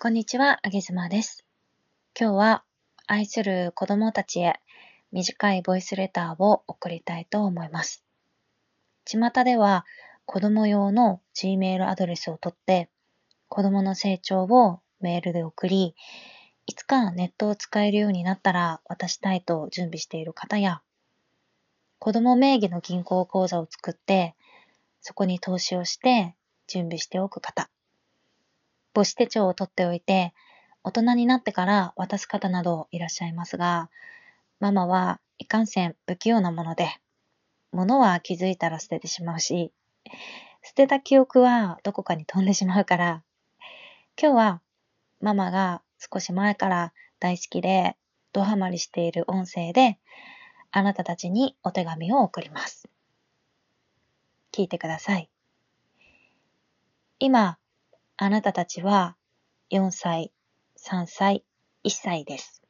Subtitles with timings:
[0.00, 1.44] こんにちは、あげずまです。
[2.16, 2.64] 今日は
[3.08, 4.60] 愛する子供たちへ
[5.10, 8.04] 短いボイスレターを送りたいと思います。
[9.04, 9.84] 巷では
[10.24, 12.88] 子供用の Gmail アドレスを取って
[13.48, 15.96] 子供の成長をメールで送り、
[16.66, 20.80] いつかネットを使えるようになったら渡したいと準備している方や、
[21.98, 24.36] 子供名義の銀行口座を作って、
[25.00, 26.36] そこに投資をして
[26.68, 27.68] 準備しておく方、
[28.98, 30.34] 母子手帳を取っておいて、
[30.82, 33.90] 大人になってから渡す方などいらっしゃいますが、
[34.58, 36.88] ママはいかんせん不器用なもので、
[37.70, 39.72] 物は気づいたら捨ててしまうし、
[40.64, 43.22] 捨てた記憶はどこかに飛んでしまうから、
[44.20, 44.62] 今日は
[45.20, 45.80] ママが
[46.12, 47.94] 少し前から大好きで
[48.32, 49.96] ドハマりしている音声で、
[50.72, 52.88] あなたたちにお手紙を送ります。
[54.50, 55.30] 聞いてください。
[57.20, 57.58] 今、
[58.20, 59.14] あなたたちは
[59.70, 60.32] 4歳、
[60.76, 61.44] 3歳、
[61.84, 62.64] 1歳です。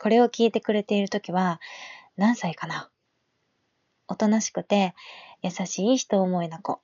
[0.00, 1.60] これを聞いてくれているときは
[2.16, 2.90] 何歳かな？
[4.08, 4.96] おとなしくて
[5.40, 6.80] 優しい人思いな子。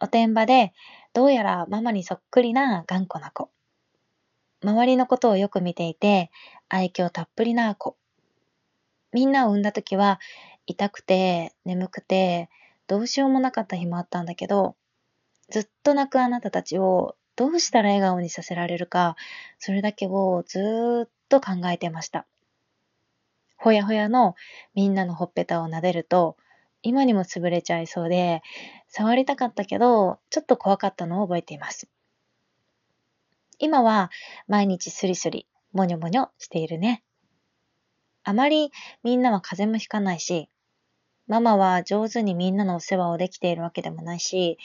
[0.00, 0.72] おてんばで
[1.12, 3.50] どうやらママにそっくりな頑固な子。
[4.64, 6.30] 周りのことをよく見ていて
[6.70, 7.98] 愛嬌たっぷりな子。
[9.12, 10.18] みんなを産んだ時は
[10.66, 12.48] 痛くて眠くて
[12.86, 14.76] どうしようもなかった日もあったんだけど
[15.50, 19.16] ずっと泣くあなたたちをどうしたら笑顔にさせられるか、
[19.58, 22.26] それだけをずっと考えてました。
[23.56, 24.34] ほやほやの
[24.74, 26.36] みんなのほっぺたを撫でると、
[26.82, 28.42] 今にも潰れちゃいそうで、
[28.88, 31.88] 触りたかったけど、ちょっと怖かったのを覚えています。
[33.58, 34.10] 今は
[34.48, 37.02] 毎日スリスリ、もにょもにょしているね。
[38.22, 38.70] あまり
[39.02, 40.48] みんなは風邪もひかないし、
[41.26, 44.58] ママは上手にみんなのお世話をできているわけでもないし、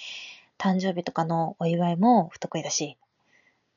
[0.58, 2.98] 誕生日とかのお祝いも不得意だし、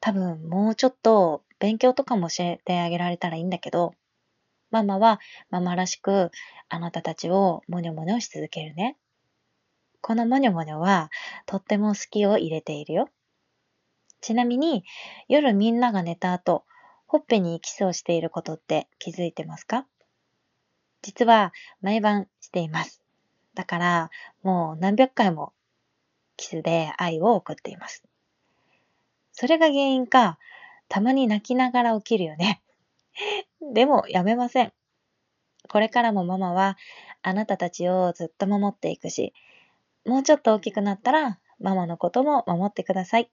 [0.00, 3.94] 多分もうちょっと勉強とかも教えてあげられたらいいんだけど、
[4.70, 5.18] ママは
[5.50, 6.30] ママらしく
[6.68, 8.96] あなたたちをもにょもにょし続けるね。
[10.00, 11.10] このもにょもにょは
[11.46, 13.08] とっても好きを入れているよ。
[14.20, 14.84] ちなみに
[15.28, 16.64] 夜みんなが寝た後、
[17.06, 19.86] ほっぺにキスをしていることって気づいてますか？
[21.02, 23.02] 実は毎晩しています。
[23.54, 24.10] だから
[24.42, 25.52] もう何百回も
[26.38, 28.02] キスで愛を送っています。
[29.32, 30.38] それが原因か、
[30.88, 32.62] たまに泣きながら起きるよね。
[33.74, 34.72] でもやめません。
[35.68, 36.78] これからもママは
[37.22, 39.34] あなたたちをずっと守っていくし、
[40.06, 43.30] もうちょっと大きくなったらママのことも守ってください。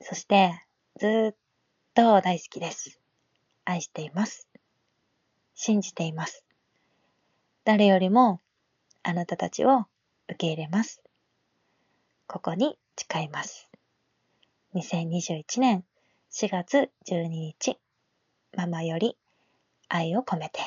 [0.00, 0.64] そして
[0.98, 1.36] ずっ
[1.94, 2.98] と大好きです。
[3.64, 4.48] 愛しています。
[5.54, 6.44] 信じています。
[7.64, 8.40] 誰よりも
[9.02, 9.86] あなたたちを
[10.28, 11.02] 受け入れます。
[12.32, 13.68] ここに誓います。
[14.74, 15.84] 2021年
[16.30, 17.76] 4月12日、
[18.56, 19.18] ママより
[19.90, 20.60] 愛を込めて。